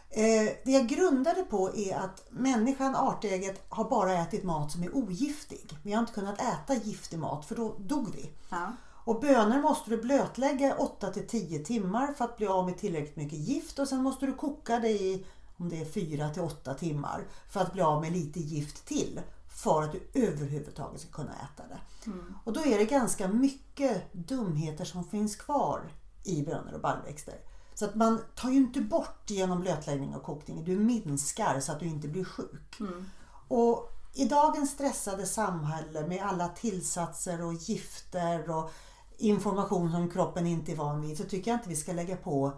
[0.09, 4.95] Eh, det jag grundade på är att människan, artäget, har bara ätit mat som är
[4.95, 5.77] ogiftig.
[5.83, 8.31] Vi har inte kunnat äta giftig mat för då dog vi.
[8.49, 8.71] Ja.
[9.05, 13.39] Och bönor måste du blötlägga 8 10 timmar för att bli av med tillräckligt mycket
[13.39, 15.25] gift och sen måste du koka det i
[15.57, 19.21] om det är 4 till 8 timmar för att bli av med lite gift till
[19.55, 21.79] för att du överhuvudtaget ska kunna äta det.
[22.05, 22.35] Mm.
[22.43, 25.91] Och då är det ganska mycket dumheter som finns kvar
[26.23, 27.35] i bönor och baljväxter.
[27.73, 30.63] Så att man tar ju inte bort genom blötläggning och kokning.
[30.63, 32.79] Du minskar så att du inte blir sjuk.
[32.79, 33.05] Mm.
[33.47, 38.71] Och i dagens stressade samhälle med alla tillsatser och gifter och
[39.17, 42.51] information som kroppen inte är van vid så tycker jag inte vi ska lägga på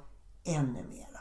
[0.43, 1.16] ännu mer.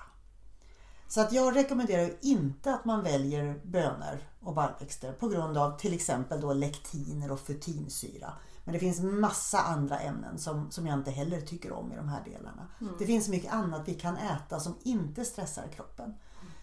[1.09, 5.95] Så att jag rekommenderar inte att man väljer bönor och baljväxter på grund av till
[5.95, 8.33] exempel då lektiner och futinsyra.
[8.65, 12.09] Men det finns massa andra ämnen som, som jag inte heller tycker om i de
[12.09, 12.69] här delarna.
[12.81, 12.95] Mm.
[12.99, 16.05] Det finns mycket annat vi kan äta som inte stressar kroppen.
[16.05, 16.17] Mm.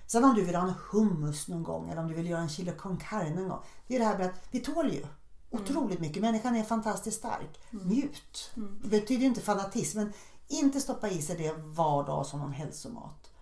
[0.08, 2.50] Sen om du vill ha en hummus någon gång eller om du vill göra en
[2.50, 3.60] chili con carne någon gång.
[3.88, 5.06] Det är det här med att vi tål ju
[5.50, 6.22] otroligt mycket.
[6.22, 7.60] Människan är fantastiskt stark.
[7.72, 7.88] Mm.
[7.88, 8.52] Njut.
[8.56, 8.80] Mm.
[8.84, 10.14] Det betyder inte fanatism men
[10.48, 13.33] inte stoppa i sig det var dag som någon hälsomat.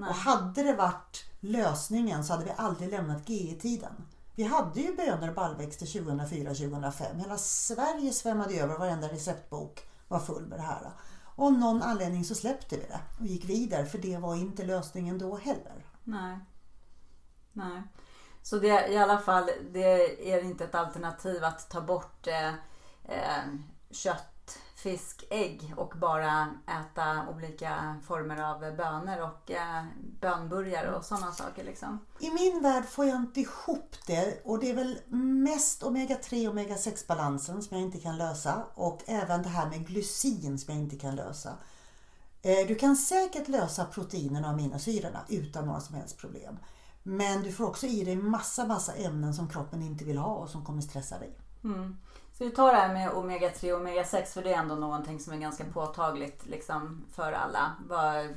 [0.00, 0.08] Nej.
[0.08, 3.92] Och hade det varit lösningen så hade vi aldrig lämnat GE-tiden.
[4.34, 7.18] Vi hade ju bönor och baljväxter 2004-2005.
[7.18, 10.90] Hela Sverige svämmade över, varenda receptbok var full med det här.
[11.36, 14.64] Och av någon anledning så släppte vi det och gick vidare för det var inte
[14.64, 15.86] lösningen då heller.
[16.04, 16.38] Nej.
[17.52, 17.82] Nej.
[18.42, 22.54] Så det i alla fall, det är inte ett alternativ att ta bort eh,
[23.04, 23.44] eh,
[23.90, 24.29] kött
[24.82, 29.84] fisk, ägg och bara äta olika former av bönor och eh,
[30.20, 31.64] bönburgare och sådana saker.
[31.64, 31.98] Liksom.
[32.18, 34.98] I min värld får jag inte ihop det och det är väl
[35.44, 39.86] mest omega-3 och omega-6 balansen som jag inte kan lösa och även det här med
[39.86, 41.50] glycin som jag inte kan lösa.
[42.42, 46.58] Eh, du kan säkert lösa proteinerna och aminosyrorna utan några som helst problem.
[47.02, 50.50] Men du får också i dig massa, massa ämnen som kroppen inte vill ha och
[50.50, 51.38] som kommer stressa dig.
[51.64, 51.96] Mm.
[52.40, 55.32] Ska vi ta det här med omega-3 och omega-6 för det är ändå någonting som
[55.32, 57.72] är ganska påtagligt liksom, för alla.
[57.88, 58.34] Vad,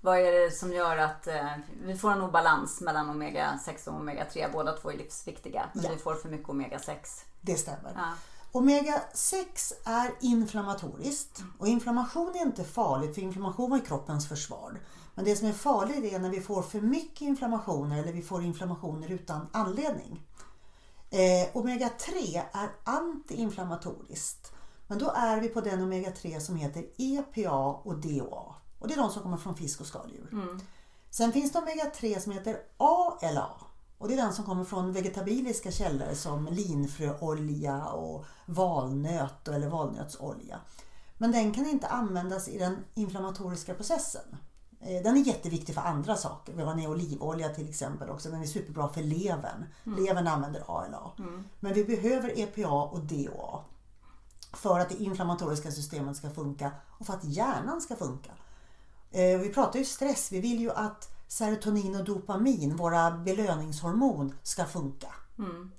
[0.00, 1.52] vad är det som gör att eh,
[1.84, 4.52] vi får en obalans mellan omega-6 och omega-3?
[4.52, 5.90] Båda två är livsviktiga men ja.
[5.92, 6.96] vi får för mycket omega-6.
[7.40, 7.92] Det stämmer.
[7.96, 8.12] Ja.
[8.52, 14.80] Omega-6 är inflammatoriskt och inflammation är inte farligt för inflammation är kroppens försvar.
[15.14, 18.44] Men det som är farligt är när vi får för mycket inflammationer eller vi får
[18.44, 20.20] inflammationer utan anledning.
[21.12, 24.52] Eh, Omega-3 är antiinflammatoriskt.
[24.86, 28.54] Men då är vi på den omega-3 som heter EPA och DOA.
[28.78, 30.28] Och det är de som kommer från fisk och skaldjur.
[30.32, 30.60] Mm.
[31.10, 33.50] Sen finns det omega-3 som heter ALA.
[33.98, 40.60] Och det är den som kommer från vegetabiliska källor som linfröolja och valnöt eller valnötsolja.
[41.18, 44.36] Men den kan inte användas i den inflammatoriska processen.
[44.82, 46.52] Eh, den är jätteviktig för andra saker.
[46.52, 48.30] Vi har en olivolja till exempel också.
[48.30, 49.64] Den är superbra för levern.
[49.84, 50.04] Mm.
[50.04, 51.10] Levern använder ALA.
[51.18, 51.44] Mm.
[51.60, 53.64] Men vi behöver EPA och DOA
[54.52, 58.30] för att det inflammatoriska systemet ska funka och för att hjärnan ska funka.
[59.10, 60.32] Eh, vi pratar ju stress.
[60.32, 65.14] Vi vill ju att serotonin och dopamin, våra belöningshormon, ska funka.
[65.38, 65.72] Mm.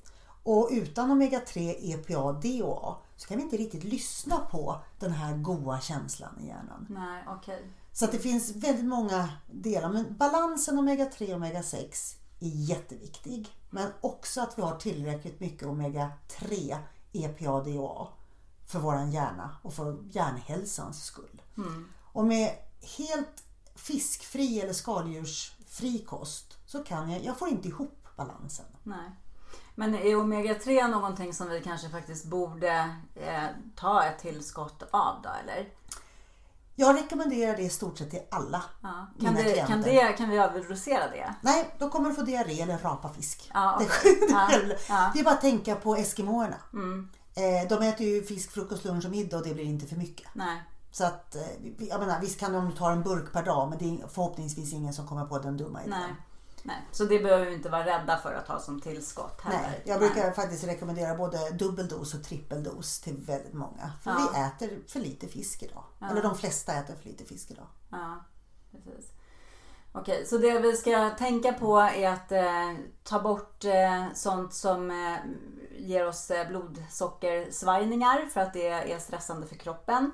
[0.44, 5.80] Och utan omega-3, EPA, DOA så kan vi inte riktigt lyssna på den här goa
[5.80, 6.88] känslan i hjärnan.
[6.90, 7.60] Nej, okay.
[7.94, 9.90] Så att det finns väldigt många delar.
[9.90, 13.50] Men balansen omega-3 och omega-6 är jätteviktig.
[13.70, 16.78] Men också att vi har tillräckligt mycket omega-3,
[17.14, 18.08] EPA, DOA
[18.68, 21.42] för våran hjärna och för hjärnhälsans skull.
[21.58, 21.90] Mm.
[22.14, 22.52] Och med
[22.98, 23.44] helt
[23.76, 28.66] fiskfri eller skaldjursfri kost så kan jag, jag får inte ihop balansen.
[28.84, 29.12] Nej.
[29.76, 35.30] Men är omega-3 någonting som vi kanske faktiskt borde eh, ta ett tillskott av då
[35.44, 35.70] eller?
[36.76, 39.08] Jag rekommenderar det i stort sett till alla ja.
[39.22, 41.34] kan, det, kan, det, kan vi överdosera det?
[41.42, 43.52] Nej, då kommer du få diarré eller rapa fisk.
[43.54, 44.16] Ja, okay.
[44.20, 46.56] det, är ja, det är bara att tänka på eskimåerna.
[46.74, 47.10] Mm.
[47.36, 50.28] Eh, de äter ju fisk, frukost, lunch och middag och det blir inte för mycket.
[50.34, 50.64] Nej.
[50.92, 51.42] Så att, eh,
[51.80, 54.94] jag menar, visst kan de ta en burk per dag men det är förhoppningsvis ingen
[54.94, 56.00] som kommer på den dumma idén.
[56.00, 56.16] Nej.
[56.64, 56.88] Nej.
[56.92, 59.62] Så det behöver vi inte vara rädda för att ha som tillskott heller.
[59.62, 60.34] Nej, jag brukar Nej.
[60.34, 63.92] faktiskt rekommendera både dubbeldos och trippeldos till väldigt många.
[64.04, 64.30] För ja.
[64.34, 65.84] vi äter för lite fisk idag.
[66.00, 66.10] Ja.
[66.10, 67.68] Eller de flesta äter för lite fisk idag.
[67.90, 68.24] Ja,
[68.72, 69.12] precis.
[69.96, 72.74] Okej, så det vi ska tänka på är att eh,
[73.04, 75.18] ta bort eh, sånt som eh,
[75.78, 80.12] ger oss eh, blodsockersvajningar för att det är stressande för kroppen.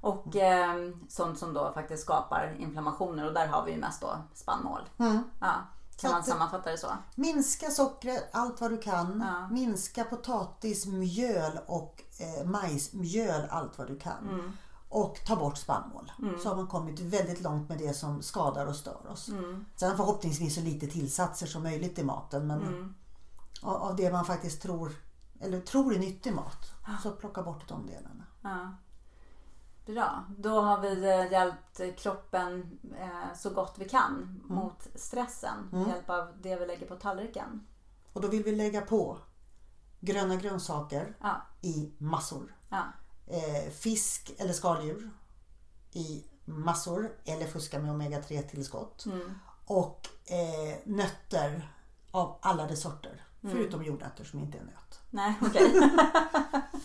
[0.00, 4.16] Och eh, sånt som då faktiskt skapar inflammationer och där har vi ju mest då
[4.34, 4.80] spannmål.
[4.98, 5.22] Mm.
[5.40, 5.54] Ja,
[5.96, 6.88] kan man sammanfatta det så?
[7.14, 9.24] Minska sockret allt vad du kan.
[9.26, 9.48] Ja.
[9.48, 14.28] Minska potatismjöl och eh, majsmjöl allt vad du kan.
[14.28, 14.52] Mm.
[14.88, 16.12] Och ta bort spannmål.
[16.18, 16.38] Mm.
[16.38, 19.28] Så har man kommit väldigt långt med det som skadar och stör oss.
[19.28, 19.64] Mm.
[19.76, 22.46] Sen förhoppningsvis så lite tillsatser som möjligt i maten.
[22.46, 22.94] Men mm.
[23.62, 24.92] av det man faktiskt tror,
[25.40, 26.72] eller tror är nyttig mat.
[27.02, 28.24] Så plocka bort de delarna.
[28.42, 28.72] Ja.
[29.86, 34.42] Bra, då har vi eh, hjälpt kroppen eh, så gott vi kan mm.
[34.48, 35.90] mot stressen med mm.
[35.90, 37.66] hjälp av det vi lägger på tallriken.
[38.12, 39.18] Och då vill vi lägga på
[40.00, 41.42] gröna grönsaker ja.
[41.62, 42.56] i massor.
[42.68, 42.82] Ja.
[43.26, 45.10] Eh, fisk eller skaldjur
[45.92, 49.06] i massor eller fuska med omega-3 tillskott.
[49.06, 49.38] Mm.
[49.66, 51.72] Och eh, nötter
[52.10, 53.24] av alla de sorter.
[53.42, 53.56] Mm.
[53.56, 55.00] Förutom jordnötter som inte är nöt.
[55.10, 55.76] Nej, okej.
[55.76, 55.90] Okay.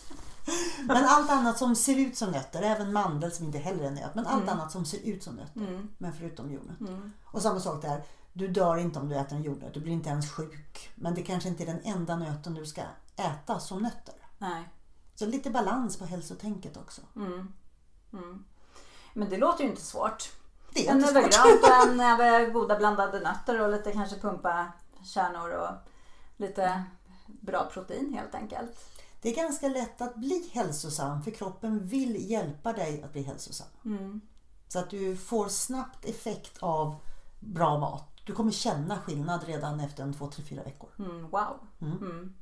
[0.87, 4.15] Men allt annat som ser ut som nötter, även mandel som inte heller är nöt,
[4.15, 4.59] men allt mm.
[4.59, 5.59] annat som ser ut som nötter.
[5.59, 5.89] Mm.
[5.97, 6.79] Men förutom jordnöt.
[6.79, 7.11] Mm.
[7.25, 10.09] Och samma sak där, du dör inte om du äter en jordnöt, du blir inte
[10.09, 10.91] ens sjuk.
[10.95, 12.81] Men det kanske inte är den enda nöten du ska
[13.15, 14.15] äta som nötter.
[14.37, 14.69] Nej.
[15.15, 17.01] Så lite balans på hälsotänket också.
[17.15, 17.53] Mm.
[18.13, 18.43] Mm.
[19.13, 20.31] Men det låter ju inte svårt.
[20.73, 21.63] Det är en inte svårt.
[21.63, 24.71] och en näve goda blandade nötter och lite kanske pumpa
[25.03, 25.69] kärnor och
[26.37, 26.83] lite
[27.25, 28.90] bra protein helt enkelt.
[29.21, 33.67] Det är ganska lätt att bli hälsosam för kroppen vill hjälpa dig att bli hälsosam.
[33.85, 34.21] Mm.
[34.67, 36.95] Så att du får snabbt effekt av
[37.39, 38.07] bra mat.
[38.25, 40.89] Du kommer känna skillnad redan efter en två, tre, fyra veckor.
[40.99, 41.59] Mm, wow.
[41.81, 41.97] Mm.
[41.97, 42.35] mm.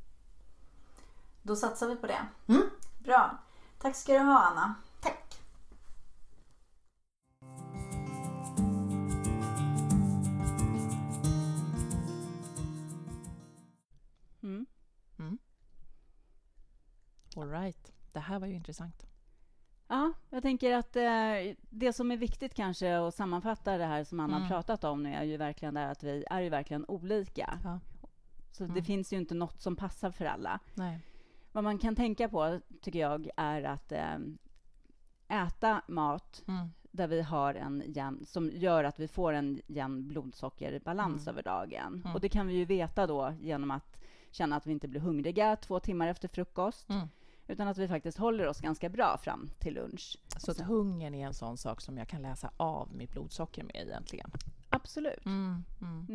[1.41, 2.27] Då satsar vi på det.
[2.47, 2.63] Mm.
[2.99, 3.39] Bra.
[3.79, 4.75] Tack ska du ha Anna.
[17.41, 17.91] All right.
[18.11, 19.05] Det här var ju intressant.
[19.87, 24.19] Ja, jag tänker att eh, det som är viktigt kanske att sammanfatta det här som
[24.19, 24.47] Anna mm.
[24.47, 27.59] pratat om nu är ju verkligen där att vi är ju verkligen olika.
[27.63, 27.79] Ja.
[28.51, 28.75] Så mm.
[28.75, 30.59] det finns ju inte något som passar för alla.
[30.73, 30.99] Nej.
[31.51, 34.17] Vad man kan tänka på, tycker jag, är att eh,
[35.27, 36.67] äta mat mm.
[36.91, 41.33] där vi har en jämn, som gör att vi får en jämn blodsockerbalans mm.
[41.33, 42.01] över dagen.
[42.03, 42.15] Mm.
[42.15, 43.99] Och det kan vi ju veta då genom att
[44.31, 46.89] känna att vi inte blir hungriga två timmar efter frukost.
[46.89, 47.07] Mm.
[47.49, 50.17] Utan att vi faktiskt håller oss ganska bra fram till lunch.
[50.37, 53.87] Så att hungern är en sån sak som jag kan läsa av mitt blodsocker med
[53.87, 54.31] egentligen?
[54.69, 55.25] Absolut.
[55.25, 56.05] Mm, mm,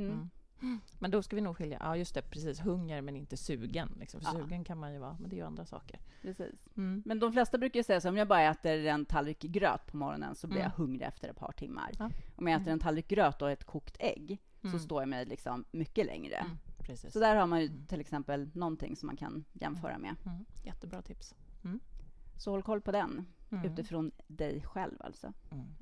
[0.62, 0.80] mm.
[0.99, 3.97] Men då ska vi nog skilja, ja just det, precis, hunger men inte sugen.
[4.01, 4.20] Liksom.
[4.20, 4.32] För ja.
[4.32, 6.01] Sugen kan man ju vara, men det är ju andra saker.
[6.22, 6.68] Precis.
[6.76, 7.03] Mm.
[7.07, 10.35] Men de flesta brukar säga så om jag bara äter en tallrik gröt på morgonen
[10.35, 10.70] så blir mm.
[10.70, 11.91] jag hungrig efter ett par timmar.
[11.99, 12.11] Ja.
[12.37, 14.78] Om jag äter en tallrik gröt och ett kokt ägg så mm.
[14.78, 16.47] står jag mig liksom mycket längre.
[16.85, 16.97] Mm.
[16.97, 17.12] Precis.
[17.12, 17.87] Så där har man ju mm.
[17.87, 20.16] till exempel någonting som man kan jämföra med.
[20.26, 20.45] Mm.
[20.62, 21.35] Jättebra tips.
[22.37, 23.26] Så håll koll på den
[23.64, 25.32] utifrån dig själv alltså.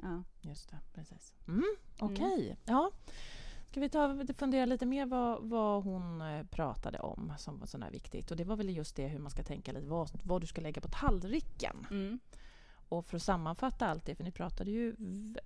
[0.02, 0.22] Ja.
[0.40, 1.34] Just det, precis.
[1.98, 2.56] Okej, okay.
[2.64, 2.90] ja.
[3.70, 7.90] Ska vi ta, fundera lite mer vad, vad hon eh, pratade om som var sådär
[7.90, 8.30] viktigt?
[8.30, 10.60] Och det var väl just det hur man ska tänka lite, vad, vad du ska
[10.60, 11.86] lägga på tallriken.
[11.90, 12.18] Mm.
[12.88, 14.90] Och för att sammanfatta allt det, för ni pratade ju,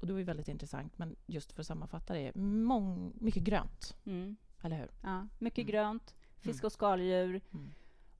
[0.00, 3.96] och det var ju väldigt intressant, men just för att sammanfatta det, mång, mycket grönt,
[4.04, 4.36] Mm.
[4.66, 4.90] Eller hur?
[5.02, 5.70] Ja, mycket Mm.
[5.72, 7.70] grönt, fisk och skaldjur Mm.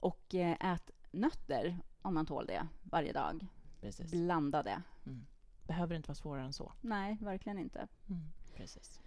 [0.00, 3.46] och eh, ät nötter om man tål det varje dag.
[3.80, 4.10] Precis.
[4.10, 4.82] Blandade.
[5.66, 6.72] Behöver inte vara svårare än så.
[6.80, 7.88] Nej, verkligen inte.
[8.08, 8.20] Mm.
[8.54, 9.00] Precis.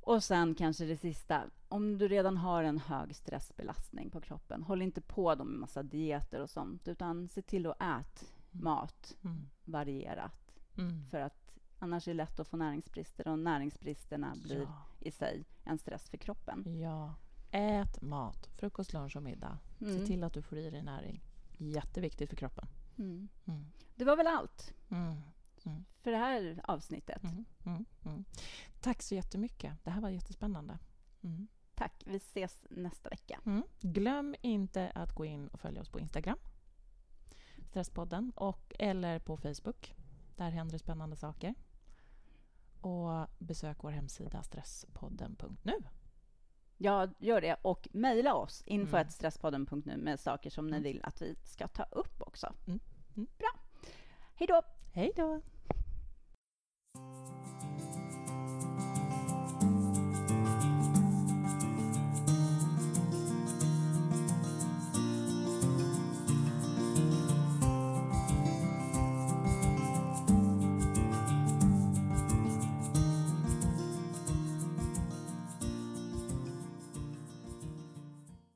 [0.00, 1.42] Och sen kanske det sista.
[1.68, 6.40] Om du redan har en hög stressbelastning på kroppen, håll inte på med massa dieter
[6.40, 9.48] och sånt, utan se till att äta mat Mm.
[9.64, 10.52] varierat.
[10.78, 11.06] Mm.
[11.10, 11.49] För att
[11.80, 14.82] annars är det lätt att få näringsbrister och näringsbristerna blir Ja.
[15.00, 16.80] i sig en stress för kroppen.
[16.80, 17.14] ja.
[17.52, 19.58] Ät mat, frukost, lunch och middag.
[19.78, 20.06] Se Mm.
[20.06, 21.20] till att du får i dig näring.
[21.58, 22.68] Jätteviktigt för kroppen.
[22.98, 23.28] Mm.
[23.44, 23.64] Mm.
[23.96, 25.22] Det var väl allt Mm.
[26.02, 27.22] för det här avsnittet.
[27.24, 27.44] Mm.
[27.64, 27.84] Mm.
[28.04, 28.24] Mm.
[28.80, 29.84] Tack så jättemycket.
[29.84, 30.78] Det här var jättespännande.
[31.22, 31.48] Mm.
[31.74, 32.02] Tack.
[32.06, 33.40] Vi ses nästa vecka.
[33.46, 33.62] Mm.
[33.80, 36.38] Glöm inte att gå in och följa oss på Instagram,
[37.68, 39.94] Stresspodden, och, eller på Facebook.
[40.36, 41.54] Där händer det spännande saker.
[42.80, 45.74] Och besök vår hemsida stresspodden.nu.
[46.76, 47.56] Ja, gör det.
[47.62, 49.08] Och mejla oss info Mm.
[49.10, 50.82] stresspodden.nu med saker som ni Mm.
[50.82, 52.46] vill att vi ska ta upp också.
[52.66, 52.80] Mm.
[53.16, 53.26] Mm.
[53.38, 53.48] Bra.
[54.34, 54.62] Hej då!
[54.92, 55.40] Hej då!